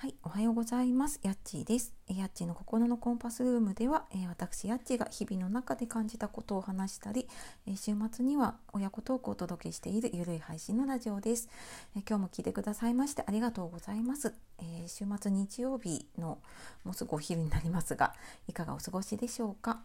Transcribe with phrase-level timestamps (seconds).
[0.00, 1.20] はい、おはようございます。
[1.22, 1.92] やっちーです。
[2.08, 7.28] やっちーの心のコンパスルームでは、え、私やっちーが日々の中で感じたことを話したり、
[7.66, 11.50] え、週末には親子トークをお届けしているゆるい配信のラジオです、
[11.94, 14.32] え、今日も聞いてくださいましてありがとうございます。
[14.62, 16.38] え週末日曜日の
[16.82, 18.14] もうすぐお昼になりますが、
[18.48, 19.82] いかがお過ごしでしょうか？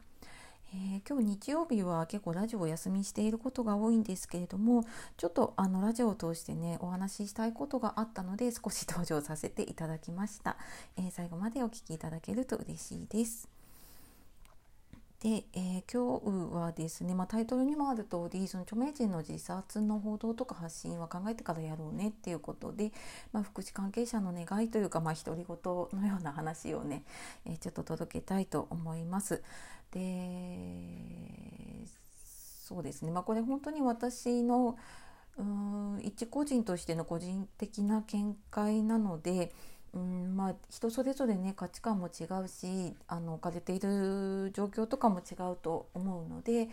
[0.73, 4.83] えー、今日日曜日は結構ラジオをお休みしていることが多いんですけれども
[5.17, 10.57] ちょっとあのラジオを通してねお話ししたいことがあったので少し登場させていただきました、
[10.97, 13.47] えー、最後までお聴きいただけると嬉しいです
[15.25, 22.91] で、えー、今日はですね、まあ、タイトルにもある通りその著名人の自殺の報道とか発信は考えてからやろうねっていうことで、
[23.31, 25.57] まあ、福祉関係者の願いというか、まあ、独り言
[25.99, 27.03] のような話をね、
[27.45, 29.41] えー、ちょっと届けたいと思います。
[29.95, 34.77] でそうですね、まあ、これ本当に私の
[35.37, 39.53] うん一個人としての個人的な見解なので、
[39.93, 46.69] うんまあ、人それぞれね価値観も違うしあの置かれている状況とかも違うと思うので、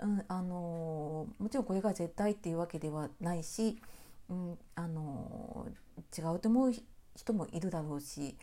[0.00, 3.78] うん、あのもちろんこれが絶対っていうわけではないし、
[4.30, 5.66] うん、あの
[6.18, 6.72] 違うと思う
[7.14, 8.36] 人もいるだろうし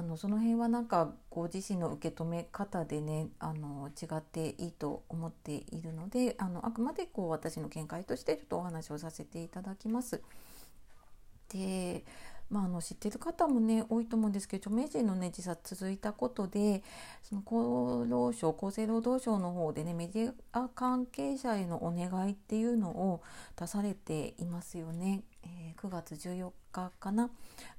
[0.00, 10.22] あのその辺はなんかご自身の受け止め方でねあの違っていいと思っているのであのあくまでこう私の見解としてちょっとお話をさせていただきます。
[11.52, 12.02] で
[12.48, 16.82] まあ、あの知ってる方もね多いと思うんですけど著名人のね自殺続いたことで
[17.22, 23.22] その厚労省厚生労働省の方でねメディア関係者へのお願いっていうのを
[23.56, 27.30] 出されていますよね、えー、9月14日かな、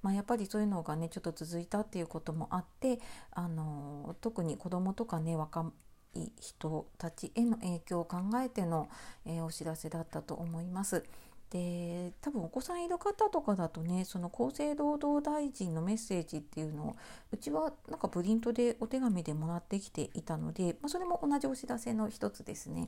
[0.02, 3.00] まあ、やっぱりそういうのがねちょっと続いたっていうこともあって
[3.32, 5.72] あの特に子どもとかね若
[6.16, 8.90] い人たちへの影響を考えての、
[9.26, 11.04] えー、お知らせだったと思います。
[11.52, 16.96] で多分お子さんいる方とかだとねその厚生労働大臣のメッセージっていうのを
[17.34, 22.88] うちはなんかプリントでお手紙でもらってきていたので、まあ、それも同じお知らせの一つですね。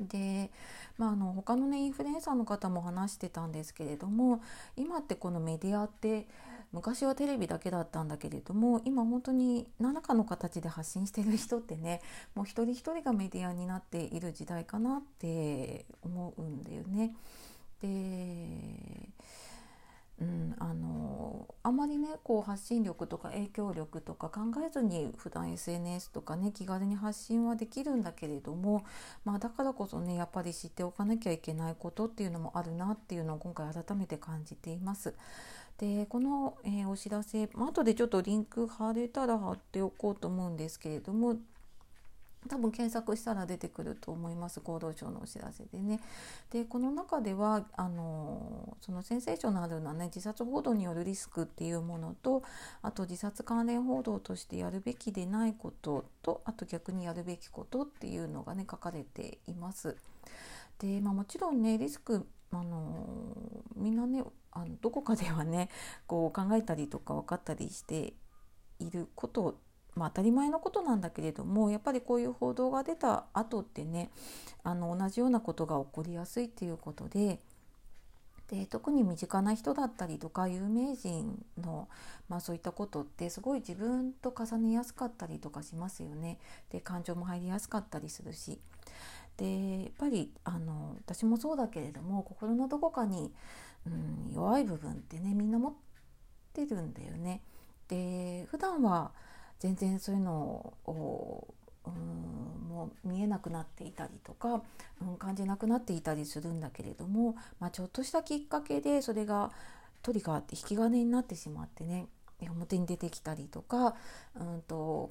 [0.00, 0.50] で、
[0.98, 4.42] まあ、あの他のねインフルエンサーの方も話してたんですけれども
[4.76, 6.26] 今ってこのメディアって
[6.72, 12.02] 昔はテレビだけだったんだけれども今本当に何らかの形で発信してる人ってね
[12.34, 17.14] もう一人一人がメディアになっている時代かなって思うんだよね。
[17.80, 19.08] で
[20.18, 28.84] うん、あのあまりねこう発信力とか影響力とか考えずに普段 SNS とかね気軽に発信はできるんだけれども、
[29.24, 35.14] まあ、だからこそねやっぱり知っておかなきゃいけないことっていうのもあるなっていうのを今回改めて感じています。
[35.76, 41.36] でこの、えー、お知らせ、まあ後でちょっとリンク貼れたら貼っておこうと思うんですけれども
[42.48, 46.00] 多分検索したら出てくると思います厚労省のお知らせでね。
[46.50, 52.42] でこの中ではあのそのセンセーショナルな、ね、自殺報道によるリスクっていうものと
[52.82, 59.96] あと自殺関連報道としてやるべきでないこととあと逆にやるべきことっていうのがね書かれています。
[60.78, 63.06] でまあ、もちろんねリスクあの
[63.76, 65.68] みんなねあのどこかではね
[66.06, 68.14] こう考えたりとか分かったりして
[68.78, 69.58] いること
[69.96, 74.10] まあ、当たり前のことなんだけれどもやっぱりこういう報道が出た後ってね
[74.62, 77.40] あの同じようなことが起こりやすいっていうことで
[78.48, 81.88] で特に身近な人だったりとか有名人の、
[82.28, 86.38] まあ、そういったことってすごい自分と重ねやすかったりとかしますよね。
[86.70, 88.60] で感情も入りやすかったりするし。
[89.36, 93.30] でやっぱりあの私もそうだけれども心のどこかに、
[93.86, 95.74] うん、弱い部分ってねみんな持っ
[96.54, 97.42] てるんだよね。
[97.88, 99.10] で普段は
[99.58, 101.54] 全然そういうのを
[101.86, 104.62] うんもう見えなくなっていたりとか、
[105.00, 109.50] うん、感じなくなっていたりするんだけれども、まあ、ちょっとしたきっかけでそれが
[110.02, 112.06] トリガーって引き金になってしまってね
[112.40, 113.96] 表に出てきたりとか、
[114.38, 115.10] うんと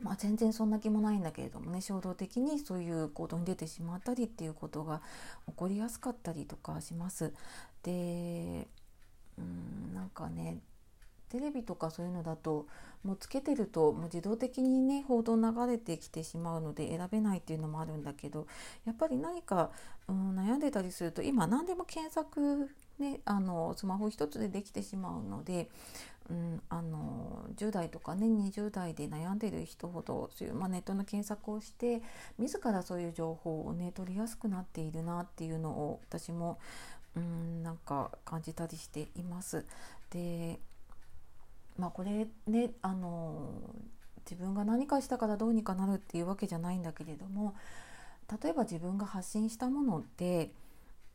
[0.00, 5.00] まあ、全然そんな気もないんだけれどもね衝動的にそういう行動に出てしまったりっていうことが
[5.46, 7.32] 起こりやすかったりとかします。
[7.84, 8.66] で
[9.38, 10.58] うんなんかね
[11.32, 12.66] テレビとかそういうのだと
[13.04, 18.46] もうつけてるともう自動的にね報道流れてきてしまうので選べないっていうのもあるんだけど
[18.84, 19.70] やっぱり何か、
[20.08, 22.68] うん、悩んでたりすると今何でも検索
[22.98, 25.70] ねあのスマホ一つでできてしまうので、
[26.28, 32.02] うん、あの10代とかね20代で悩んでる人ほどそういう、まあ、ネットの検索をして
[32.38, 36.58] 自らそういう情報をね取りやすくなっているなっていうのを私も
[37.16, 39.64] うんなんか感じたりしています。
[40.10, 40.60] で
[41.82, 43.50] まあこれねあの
[44.24, 47.56] 自分が何かしたからどうにかなるっていうわけじゃないんだけれども
[48.40, 50.52] 例えば自分が発信したものって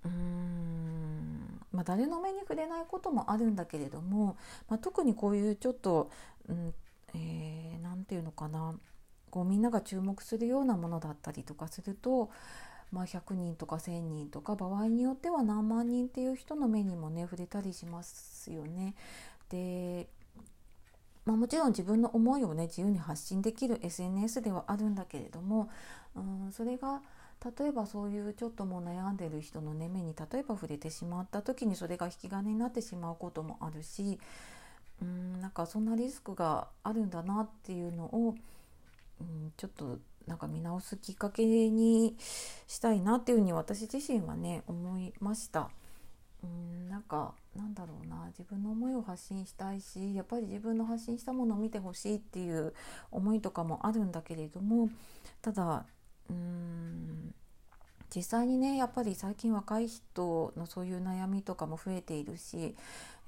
[0.03, 4.35] うーん、まあ、誰の目に触れないこともあるんだけれども、
[4.67, 6.11] まあ、特にこういうちょっと
[6.49, 6.73] 何、うん
[7.15, 8.75] えー、て言うのかな
[9.29, 12.29] こうみんなが注目するようなものだったりとかすると、
[12.91, 18.95] まあ、100人とか1,000人とか場合によっては何万人っていう人の目にもね触れたりしますよね。
[19.49, 20.09] で
[21.27, 25.69] まあ、もちろん自分の思いをね自由に発信できる SNS ではあるんだけれども、
[26.15, 27.01] うん、それが
[27.59, 34.19] 例えばそういうちょっともう悩んでる人の、ね、目に例えば触れてしまった時にそれが引き金になってしまうこともあるし
[35.01, 38.35] うんなんかそんなリスクがあるんだなっていうのを、
[39.19, 42.15] うん、ちょっとなんか見直すきっかけに
[42.67, 45.69] したいなっていうふうに私自身はね思いました。
[46.43, 52.73] うんなんかなんだろうな自分の思いを発信したいしやっぱり自分の発信したものを見てほしいっていう
[53.11, 54.89] 思いとかもあるんだけれども
[55.41, 55.85] ただ
[56.29, 57.33] うーん
[58.15, 62.75] 実際にねやっぱり最近若い人のそういう悩みとかも増えているし、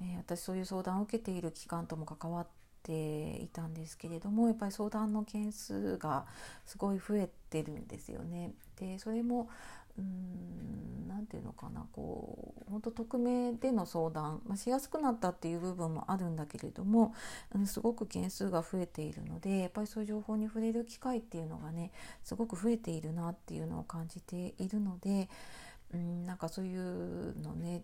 [0.00, 2.46] えー、私そういう相談を受けている機関とも関わっ
[2.82, 6.24] ていたんですけれどもやっぱり相談の件数が
[6.64, 8.52] すごい増えてるんですよね。
[8.78, 9.50] でそれも
[9.96, 17.14] 何て言うのかなこう本当匿名での相談、まあ、しやすくなったっていう部分もあるんだけれども、
[17.54, 21.92] うん、すごく件数が増えているのでやっぱりそういう情報に触れる機会っていうのがね
[22.24, 25.28] すごく増えているなっていうのを感じているので、
[25.92, 27.82] うん、なんかそういうのね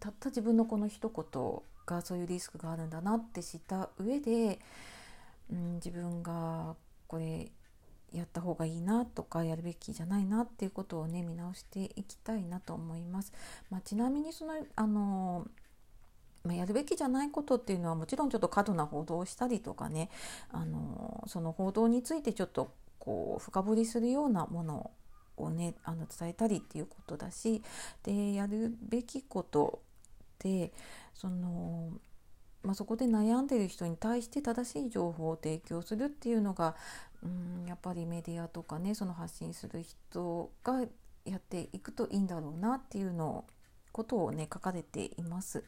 [0.00, 4.58] たった自分のこの一言がそういうリスクがあるんだなって知った上で、
[5.50, 6.76] うん、自分が
[7.06, 7.50] これ
[8.14, 13.32] やった方がいいなとかやるべきじゃないなっていうことをね見直していきたいなと思います。
[13.70, 15.46] まあ、ちなみにそのあの
[16.44, 20.10] まあ、やるべきじゃないことっていうのはもちろんちょっと過度な報道をしたりとかね
[20.52, 24.90] あのその報道についてちょっとこう深掘りするようなもの
[25.38, 27.62] をねあの伝えたりっていうことだし
[28.02, 29.80] でやるべきこと
[30.38, 30.72] で
[31.14, 31.92] その
[32.64, 36.74] まあ、そこで悩んでる人に対して正しい情報を提供するっていうのが
[37.24, 40.80] うんやっぱりメディアとかねその発信する人が
[41.24, 43.44] やっていくといいんだろうなっていうの
[43.92, 45.64] ことをね書かれています。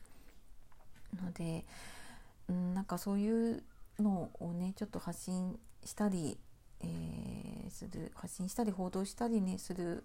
[1.22, 1.64] ので
[2.48, 3.62] うんなんかそういう
[3.98, 6.38] のをねちょっと発信したり、
[6.80, 10.04] えー、する発信したり報道したりねする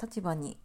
[0.00, 0.58] 立場に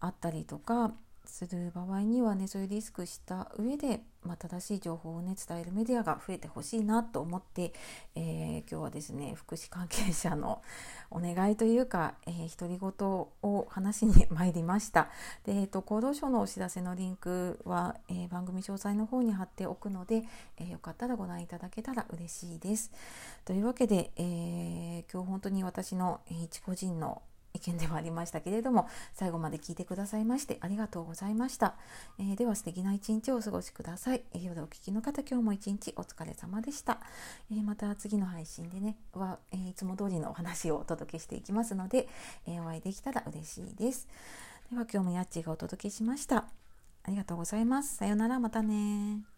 [0.00, 0.92] あったりとか
[1.24, 7.72] する場合にはねそういうリスクした上で、まあ、正しい情報をね伝えるメディアが増えてほしいなと思って、
[8.14, 10.62] えー、今日はですね福祉関係者の
[11.10, 15.08] お願いというか、えー、独り言を話しに参りました。
[15.44, 20.24] で、えーと、厚労省のお知らせのリンクは、えー、番組詳細の方に貼っておくので、
[20.56, 22.90] えー、よかったらご覧いただけたら嬉しいです。
[23.44, 27.22] というわけで、えー、今日本当に私の一個人の
[27.62, 31.74] 意見ではありましたけれども最後まで聞いてくださいましてありがとうございました、
[32.18, 36.98] えー、では素敵な一日をお過ごしください、えー、夜お聞きの方今日も一日お疲れ様でした、
[37.50, 42.08] えー、また次の配信でねは、えいつも通りのお話をお届けしていきますので、
[42.46, 44.08] えお会いできたら嬉しいです。
[44.70, 46.46] では今日もやっちがお届けしました。
[47.04, 47.96] ありがとうございます。
[47.96, 48.38] さようなら。
[48.38, 49.31] またね